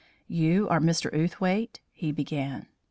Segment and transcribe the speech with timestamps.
[0.27, 1.13] "You are Mr.
[1.13, 2.65] Outhwaite," he began.